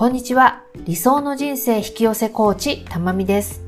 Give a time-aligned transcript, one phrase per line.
[0.00, 0.62] こんにちは。
[0.86, 3.60] 理想の人生引き寄せコーチ、たまみです。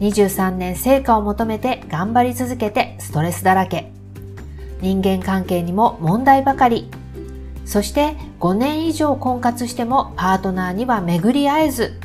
[0.00, 3.92] 23年成果を求めて頑張り続けてストレスだらけ。
[4.80, 6.90] 人間関係にも問題ばかり。
[7.64, 12.00] そして5年以上婚活してもパートナーには巡り合えず。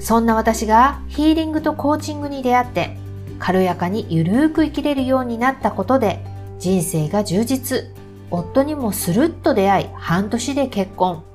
[0.00, 2.96] そんな私がヒーリングとコーチングに出会って
[3.38, 6.24] 軽やかにゆるーく生きれるようになったことで
[6.58, 7.84] 人生が充実。
[8.32, 11.29] 夫にもスルッと出会い半年で結婚。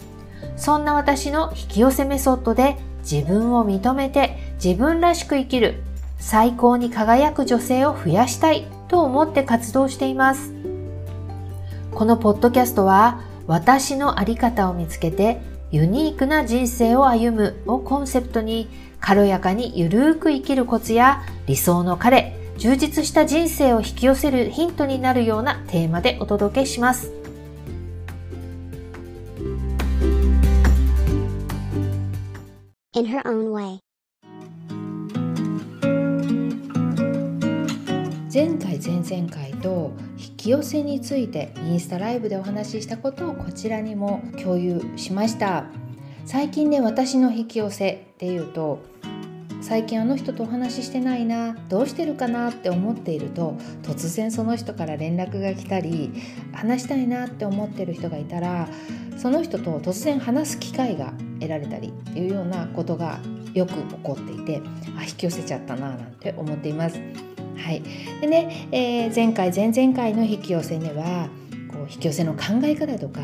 [0.58, 2.78] そんな私の引き寄せメソッドで
[3.10, 5.84] 自分を認めて自分らしく生きる
[6.18, 10.54] 最高に輝く女性を増やしたいと思って活動しています。
[11.92, 15.40] このポッドキャストは私のあり方を見つけて
[15.72, 27.25] ユニークな人生を歩むをコンセプトに軽やかにゆるーく生きるコツや理想の彼、充実した人生を引き寄せるヒントになるようなテーマでお届けします。
[32.96, 33.80] In her own way.
[38.34, 45.66] 前回前々回と引き寄せについてインスタライブでお話ししたことをこちらにも共有しました
[46.26, 48.80] 最近ね私の引き寄せっていうと
[49.66, 56.14] 最近あの人とお話ししてないなどうしてるかなって思っていると突然その人から連絡が来たり
[56.54, 58.70] 話したいなって思ってる人がいたら
[59.18, 63.20] その人と突然話す機会が得られたりっていうようなことが
[63.56, 64.62] よく起こっていて
[65.00, 67.00] あ引き寄せちゃったななんて思っています。
[67.58, 67.82] はい、
[68.22, 71.28] でね、えー、前回前々回の引き寄せには
[71.72, 73.22] こう引き寄せの考え方とか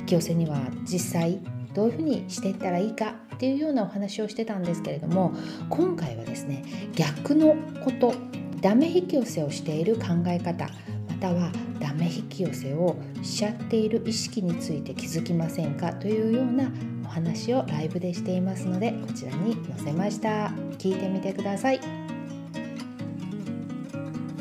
[0.00, 1.38] 引き寄せには実際
[1.74, 5.34] どういうふうにしていったらいいかっていうようなお話をしてたんですけれども
[5.68, 8.14] 今回はですね逆のこと
[8.60, 10.68] ダメ引き寄せをしている考え方
[11.08, 16.70] またはダメ引き寄せをしちゃっている意識について気づきませんかというような
[17.04, 20.52] お話をライブでしていますのでこちらに載せました。
[20.78, 21.80] 聞いてみてください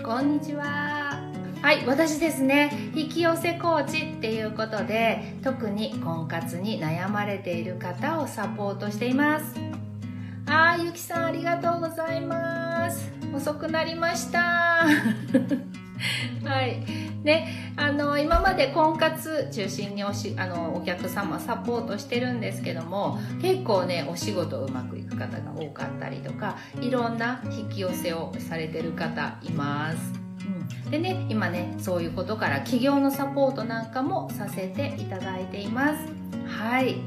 [0.04, 1.03] こんにちは。
[1.64, 9.56] はい私ですね引き寄せコーチっていうことで特に婚活に悩まれている方をサポートしています。
[10.46, 13.10] あーゆきさんありがとうございます。
[13.34, 14.42] 遅くなりました。
[16.44, 16.84] はい。
[17.24, 30.23] ね、あの今まで婚活中心におしあのお客様サポートしてるんですけども結構ねお仕事うまくいく方が多かったりとかいろんな引き寄せをされてる方います。
[30.94, 36.06] でね今ねそういうことから企業のサポートなんかもさせていただいています。
[36.46, 36.98] はい。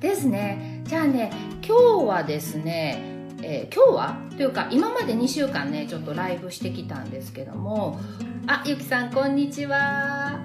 [0.00, 0.82] ですね。
[0.82, 1.30] じゃあね
[1.64, 3.00] 今日はですね
[3.40, 4.16] えー、今日は？
[4.36, 8.00] というか今まで2週間ねちょっとライブしてきたんですけども
[8.48, 10.40] あゆきさんこんにちは。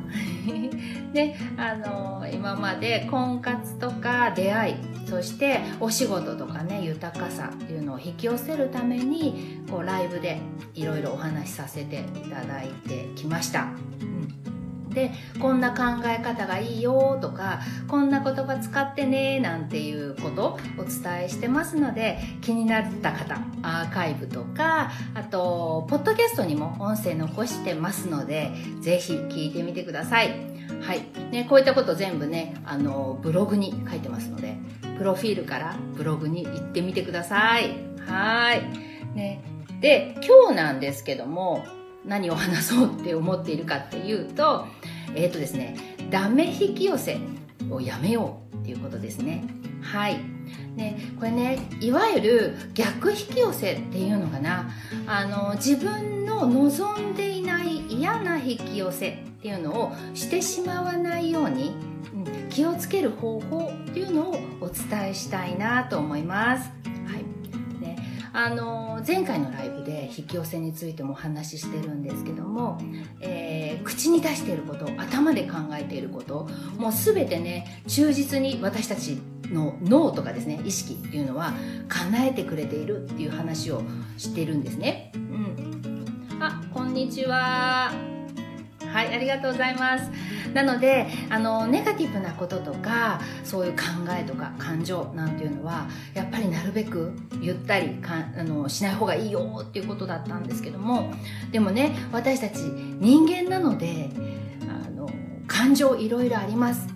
[1.14, 10.42] ねあの今まで婚活とか出会いそしてお仕事とかね豊かさっていうのを引き寄せるためにこうライブで
[10.74, 13.68] いろいろお話しさせていただいてきました。
[14.02, 14.90] うん。
[14.90, 28.52] でこんな考え方がいいよとかこんな言葉使ってねなんていうことお伝えしてますので気になった方アーカイブとかあとポッドキャストにも音声残してますので
[28.82, 30.30] ぜひ聞いてみてください。
[30.82, 31.02] はい。
[31.32, 34.58] ね、こういったこと全部ねあのブログに書いてますので
[34.98, 37.76] プロフィールからブログに行ってみてください。
[38.06, 38.64] はい。
[39.16, 39.44] ね。
[39.82, 41.66] で今日なんですけども
[42.06, 44.66] 何を話そうって思っているかっていうと
[45.14, 45.78] えっ、ー、とですね
[46.10, 47.18] ダメ引き寄せ
[47.70, 49.44] をやめようっていうことですね。
[49.82, 50.20] はい。
[50.76, 54.70] ね、これねいわゆる逆引き寄せっていうのかな。
[55.06, 61.76] あの自分の望んでいない嫌な引き寄せっていうのをしてしまわないように、
[62.50, 66.84] 気をつける方法っていうのをお伝えしたいなと思います。
[68.36, 72.80] あの前回のライブで引き寄せについてもお話ししてるんですけども、
[73.22, 79.20] えー、口に出していること頭で考えていることもう全てね忠実に私たち
[79.52, 81.54] の脳とかですね意識っていうのは
[81.88, 83.84] 叶えてくれているっていう話を
[84.18, 85.12] してるんですね。
[85.14, 87.94] うん、あこんにちは。
[88.92, 90.10] はいありがとうございます。
[90.54, 93.84] なのであのネガティブなこととかそういう考
[94.18, 97.12] えとか感情なんていうのはやっぱりなるべく
[97.42, 101.12] ゆったりかあのしない方がいいよっていうことだったんですけども
[101.52, 104.10] でもね私たち人間なので
[104.68, 105.10] あの
[105.48, 106.88] 感情いろいろあります。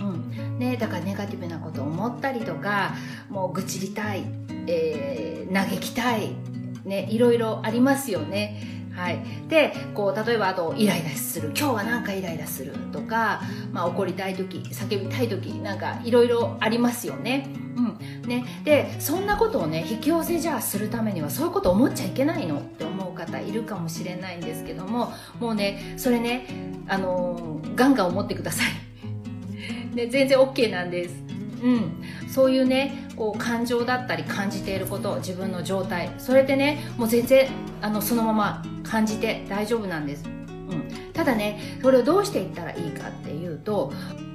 [0.00, 2.94] うんね、だからネガティブなことを思ったりとか
[3.28, 4.24] もう愚痴りたい、
[4.66, 6.36] えー、嘆きたい、
[6.84, 8.77] ね、いろいろありますよね。
[8.98, 13.40] はい、でこう例えばあとイライラする今日はなんかイライラするとか、
[13.72, 17.48] まあ、怒りたい時叫びたい時なんかいろいろありますよね。
[17.76, 22.58] うんね、でそんなことをね引き寄せじゃあするためにはそういうこと思っちゃいけないの？
[22.58, 26.46] って思う方いるかもしれないんですけどももうねそれね
[26.88, 29.94] あのガンガン思ってください。
[29.94, 31.27] で全然 OK なんです。
[31.62, 36.12] うん、そういうねこう感情だったり感じていること自分の状態。
[36.18, 37.48] それでねもう全然
[37.80, 43.92] あのそのまま感じて大丈夫なんです、うん、ただねそれをどうしていったらいいかっていうと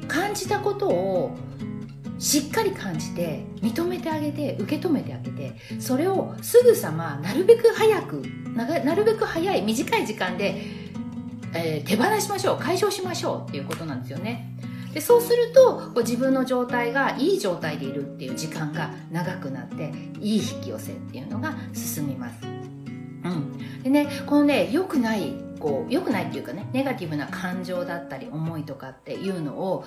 [0.07, 1.35] 感じたことを
[2.19, 8.23] しっかり感じて認めてあげて受け止めてあげてそれをすぐさまなるべく早く
[8.55, 10.61] なるべく早い短い時間で、
[11.53, 14.55] えー、手放しましょう解消しましょうっていうことなんですよね。
[14.93, 22.35] でそうするとこう自分の状態がいい状態でいるっていう時間が長くなっていい引き寄せっていうのが進みます。
[22.43, 29.85] うん、でねこのね良くないこう良くないっていうかねネガティブな感情だったり思いとかっていうのを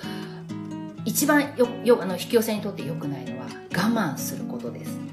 [1.04, 5.05] 一番よよあの引き寄せにとって良くないのは我慢することです。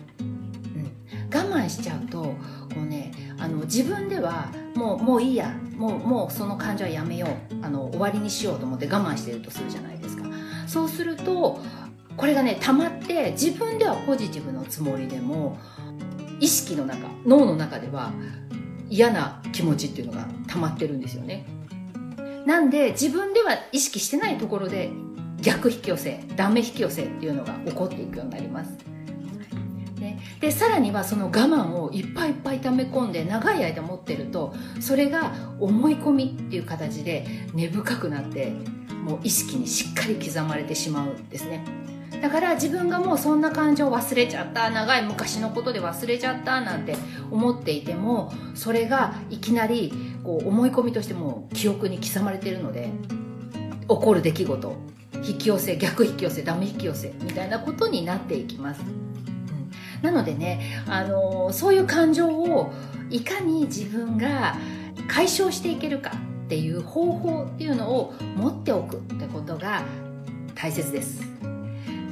[1.34, 2.36] 我慢しちゃうとこ
[2.78, 10.24] うねあの自分ではもうもういいやもうもうその感情はやめようあの終わりにしようと思って我慢してるとするじゃないですか。
[10.68, 11.60] そうすると
[12.16, 15.58] これがね溜まって自分ではポジティブのつもりでも
[16.40, 18.12] 意識の中脳の中では
[18.90, 21.46] 嫌な気持ちっていうのが溜まってるんですよね。
[22.46, 24.92] なんで自分では意識してないところで
[25.42, 28.93] 逆引き寄せダメ引き寄せっていうのが起こっていくようになります。
[30.40, 38.54] でさらにはその我慢をいっぱいいっぱい溜め込んで長い間持ってるとそれが思い込みっていう形で根深くなって
[39.04, 41.64] もう意識にしっかり刻まれてしまうんですね。
[42.22, 46.96] だから自分がもうそんな感情忘れちゃった長い昔のことで忘れちゃったなんて
[47.32, 49.92] 思っていてもそれがいきなり
[50.24, 52.92] こう思い込みとしても記憶に刻まれてるので
[53.82, 54.76] 起こる出来事
[55.26, 58.82] 引き寄せ逆引き寄せダメ引き寄せみたいなことになっていきます。
[60.04, 62.74] なのでね、あのそういう感情を
[63.10, 64.58] いかに自分が
[65.08, 66.12] 解消していけるか
[66.46, 69.84] っていう方法っていうのを持っておくってことが
[70.56, 71.22] 大切です。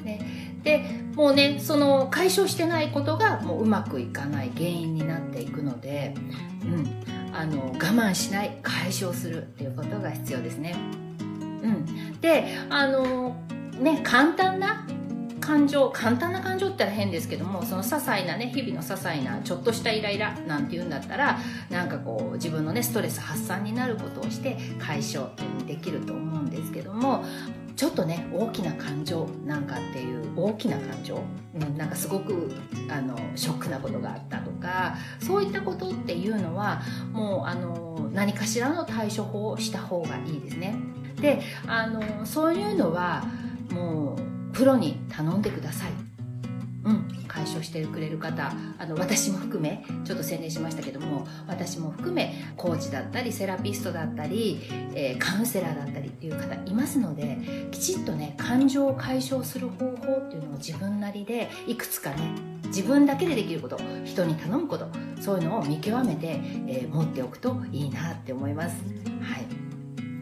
[0.05, 0.85] ね、で
[1.15, 6.15] もうねその解消してないことがもううまくいかない原因になっていくので、
[6.63, 6.88] うん、
[7.35, 10.75] あの我慢しない解消するっていうことが必要ですね。
[11.19, 13.35] うん、であの
[13.81, 14.88] ね簡単な
[15.41, 21.39] 感情簡単な感情って言ったら変ですけどもその些細なね日々の些細なちょっとしたイライラなんて言うんだったら
[21.69, 27.25] なんかこう自分のねストレス発散になることをして解消っていうにできると思うんですけども
[27.75, 31.19] ちょっとね大きな感情なんかっていう大きな感情、
[31.55, 32.51] うん、なんかすごく
[32.89, 40.75] あのショックなことがあったとかそういったことっていうのはもうあの何かしらの対処法をした方がいいですね。
[41.19, 43.23] であのそういうのは
[43.71, 46.12] もうプロに頼んでください。
[46.83, 54.59] うん、解消してくれる方あの私も含めちょっと宣伝しましたけども私も含めコーチだったりセラピストだったり、
[54.95, 57.38] えー、カウンセラーだったりっていう方いますので
[57.71, 62.18] きちっとね感情を解消する方法っていうのを自分なりでいくつかね
[62.65, 64.88] 自分だけでできること人に頼むこと
[65.19, 69.10] そういうのを見極めて、えー、持っておくといいなって思います。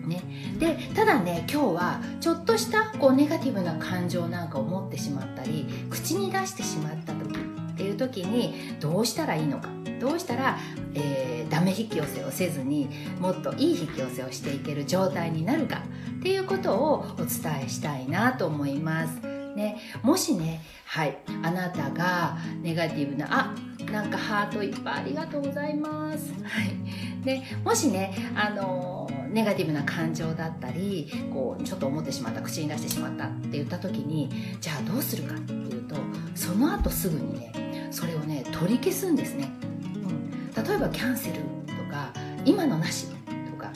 [0.09, 0.23] ね、
[0.59, 10.57] でただね今日はちょっとしたこうネガティブな感情なんかを持ってしまったり口に出してしまった時っていう時にどうしたらいいのかどうしたら、
[10.95, 12.89] えー、ダメ引き寄せをせずに
[13.19, 15.83] もっといい引き寄せをしていける状態になるか
[16.19, 19.39] っていうことをお伝えしたいなと思います。
[19.55, 23.55] ね、もしね、はい、あなたがネガティブな、あ、
[23.91, 26.33] なんかハートいっぱいありがとうございます。
[26.43, 27.25] はい。
[27.25, 28.98] で、もしね、あの
[29.31, 35.95] ネガティブな感情だったりこうちょっと思ってしまった口に出してしまったって言った時にじゃあどうするかっていうと
[36.35, 41.35] その後すぐにねそれをね取り消すんですね、うん、例えばキャンセル
[41.67, 42.11] とか
[42.45, 43.07] 今のなし
[43.51, 43.71] とか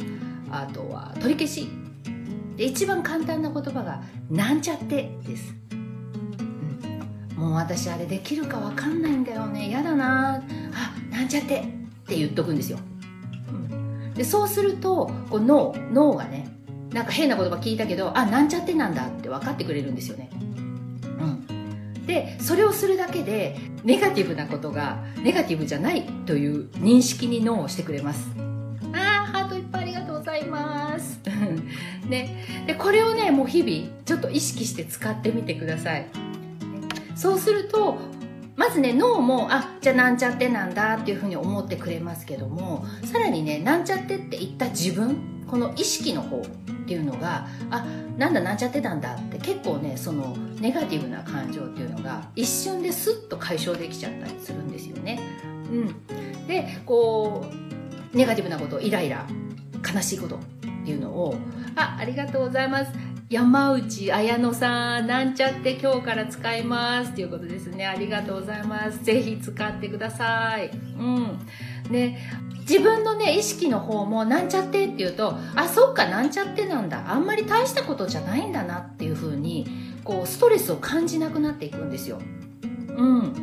[0.50, 1.84] あとは取り消し。
[2.56, 9.72] で一番簡単な言葉が「なんちゃって」です、うん、もう私あれできるか分かんないんだよね。
[9.72, 10.36] やだな。
[10.36, 10.42] あ
[11.10, 11.64] なんちゃってっ
[12.06, 12.78] て言っとくんですよ。
[14.16, 16.48] でそうするとこう脳脳がね
[16.92, 20.30] なんか変な言葉聞いたけどあなんちゃってなんだって分かってくれるんですよね。
[21.20, 28.30] うん、でそれをするだけでネガティブなことがネガティブじゃないという認識に脳をしてくれます。
[28.94, 31.20] ああハートいっぱいありがとうございます。
[32.08, 36.06] ね、でこれをねもう日々ちょっと意識して使ってみてください。
[37.16, 37.98] そうすると
[38.56, 46.42] まずね脳もあじゃあなんちゃってなんだっていうふうに思ってくれますけどもさらにねなんちゃってって言った自分この意識の方っ
[46.86, 47.86] ていうのがあ
[48.18, 55.20] なんだなんちゃってたんだって結構ねそのネガティブな感情っていうのが一瞬でスッと解消できちゃったりするんですよね。
[55.72, 57.46] うん、でこ
[58.14, 59.26] うネガティブなことイライラ
[59.94, 60.40] 悲しいことっ
[60.86, 61.36] ていうのを
[61.76, 62.92] あありがとうございます
[63.34, 67.88] 山内綾乃さん、なんちゃって今日から使いますということですね。
[67.88, 69.04] ありがとうございます。
[69.04, 70.70] ぜひ使ってください。
[70.70, 71.40] うん。
[71.90, 72.20] ね、
[72.60, 77.12] 自分のね、意識の方もなんちゃってっていうと、あ、そっか、なんちゃってなんだ。
[77.12, 79.66] あんまり大したことじゃないんだなっていう風に、
[80.04, 82.20] こう、ストレスを感じなくなっていくんですよ。
[82.96, 83.34] うん。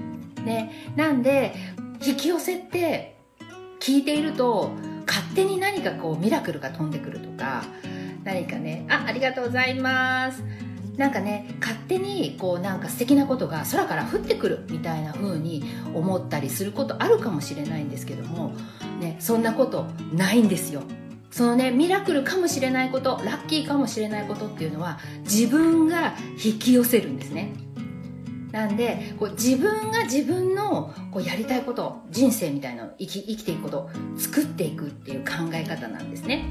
[0.44, 1.52] ね、なんで、
[2.06, 3.16] 引き寄せって
[3.80, 4.70] 聞いていると、
[5.04, 7.64] 勝手に何かこうミラクルが飛んでくるとか、
[8.24, 8.86] 何かね。
[8.88, 10.42] あありがとうございます。
[10.96, 18.52] なんかね勝手にこうなんか素敵なことが空から降ってくるみたいな風に思ったりすることあるかもしれないんですけども、
[19.00, 20.82] ね、そんなことないんですよ。
[21.30, 27.52] そのねミラクルかもしれないことラッキーかもしれないことっていうのは自分が引き寄せるんですね。
[28.52, 36.44] なんでこう自分が自分のこうやりたいこと人生みたいなの生き生きていくこと作っていくっていう考え方なんですね。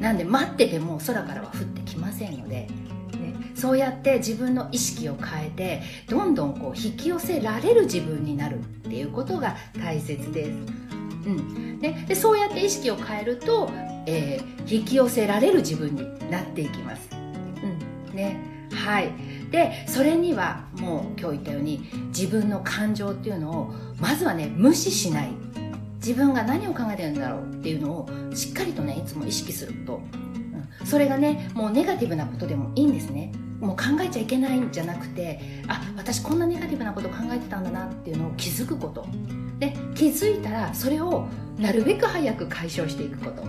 [0.00, 2.68] なんで待ってても空からは降ってきませんので、ね、
[3.54, 10.50] そうやって自分の意識を変えてどんどんこう引き寄せられる自分になるっていうことが大切です。
[10.50, 11.80] うん。
[11.80, 13.70] ね、でそうやって意識を変えると、
[14.06, 17.10] えー、引き寄せられる自分になっていきます。
[17.12, 18.16] うん。
[18.16, 18.56] ね。
[18.72, 19.12] はい、
[19.50, 25.45] でそれにはもう今日言ったように自分の感情っていうのをまずはね無視しない。
[26.06, 30.02] 自分が何を考えてるんだろうっていうのをしっかりとねいつも意識すること、
[30.80, 33.32] うん、それがねもうネガティブなことでもいいんですね。
[33.58, 39.06] もう考えちゃいけないんじゃなくてあ私こんなネガティブなこと考えてたんだなっていうのを気づくこと。
[39.58, 41.26] で気づいたらそれを
[41.58, 43.42] なるべく早く解消していくこと。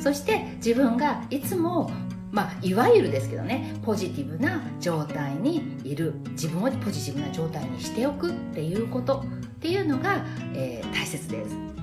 [0.00, 1.88] そして自分がいつも
[2.32, 6.14] まあ、いわゆるですけどねポジティブな状態にいる。
[6.30, 11.81] 自分をポジティブな状態にしておくっていうことっていうのが、えー、大切です。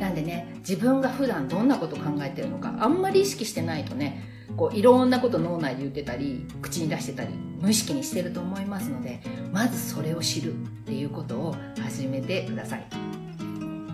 [0.00, 4.22] なんでね自分が普段どんなこと考えてるのかあんまり意識してないとね
[4.56, 9.20] こういろんなこと脳内で言ってたり口に出してたり無意識にしてると思いますので
[9.52, 12.86] まずそれを知るっていうことを始めてください。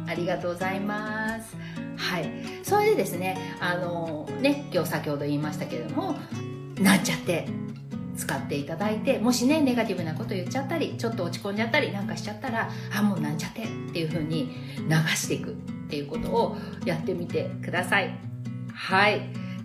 [0.07, 1.57] ありがとうございます。
[1.97, 2.31] はい。
[2.63, 6.17] それでですねあのね今日先ほど言いましたけれども
[6.81, 7.47] なっちゃって
[8.23, 14.55] 使っていただいてもしねネガティブなこと言っちゃったりちょっと落ち込んじゃったりなんかしちゃったらあもうなんちゃってっていう風に
[14.89, 15.53] 流していくっ
[15.89, 18.17] ていうことをやってみてください。
[18.73, 19.21] はい。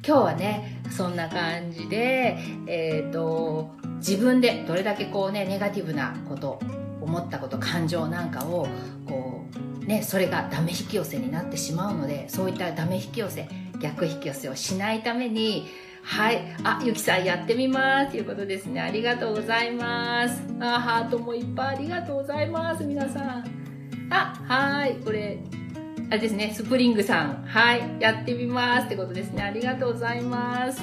[0.06, 2.38] 今日はねそんな感じで
[2.68, 6.60] えっ、ー、と自分でどれだけこうねネガティブなこと
[7.02, 8.68] 思ったこと感情なんかを
[9.08, 9.46] こ
[9.82, 13.48] うねそれがダメ引き寄せになってしまうのでそういったダメ引き寄せ
[13.80, 15.68] 逆引き寄せをしないために
[16.08, 16.56] はい。
[16.64, 18.12] あ、ゆきさんやってみます。
[18.12, 18.80] ということですね。
[18.80, 20.42] ありがとうございます。
[20.62, 22.86] あ、ハートもいっぱいありがとうございます。
[22.86, 23.44] 皆さん。
[24.10, 24.96] あ、はい。
[25.04, 25.38] これ、
[26.10, 26.54] あれですね。
[26.56, 27.44] スプリングさん。
[27.46, 27.82] はい。
[28.00, 28.86] やってみます。
[28.86, 29.44] ってことですね。
[29.44, 30.82] ありがとうございます。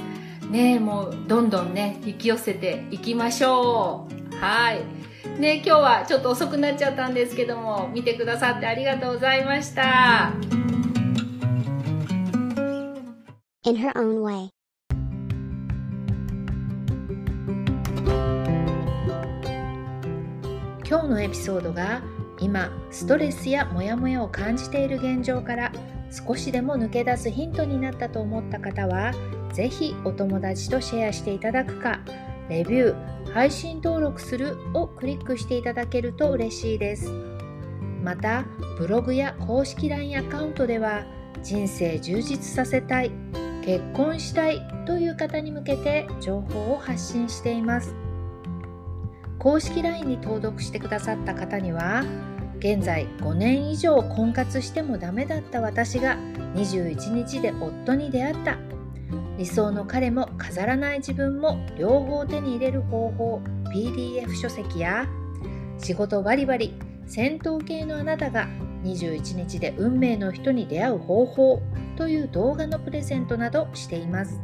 [0.51, 4.37] ねもう、どんどんね、引き寄せていきましょう。
[4.37, 4.83] はい。
[5.41, 10.33] ね今日はちょっと遅くなっちゃったんですけども、見てくださってありがとうございました。
[20.95, 22.03] 今日のエピソードが
[22.39, 25.73] 今ストレスやモヤモヤを感じている現状から
[26.09, 29.11] 少しでも抜け出すヒントになったと思った方は
[29.53, 31.99] 是非お友達とシェアしていただくか
[32.49, 37.11] レビュー配信登録するをクリックしていただけると嬉しいです。
[38.01, 38.45] また
[38.79, 41.05] ブログや公式 LINE アカウントでは
[41.43, 43.11] 人生充実させたい
[43.65, 47.97] 結婚したいという方に向けて情報を発信しています。
[49.39, 52.05] 公式 LINE に登録してくださった方には
[52.59, 56.17] 現在5年以上婚活してもダメだった私が
[56.55, 58.59] 21日で夫に出会った。
[59.37, 63.41] 理想の彼も飾らない自分も両方手に入れる方法
[63.73, 65.07] PDF 書籍や
[65.79, 66.75] 仕事バリバリ
[67.07, 68.49] 戦闘系のあなたが
[68.85, 71.63] 21日で運命の人に出会う方法
[71.97, 74.41] という動画のプレゼントなどしています。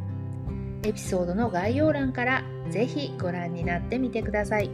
[0.82, 4.70] エピソードの概要欄からぜひご覧になってみてください。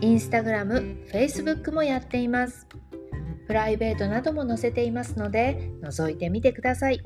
[0.00, 2.66] インスタグラム、フェイスブックもやっています。
[3.46, 7.00] プライベートなども載せていますので、覗いてみてください。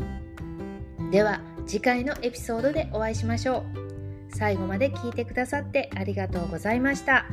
[1.13, 4.37] では、次回のエピソードでお会いしましょう。
[4.37, 7.27] 最後まで聞いてくださってありがとうございました。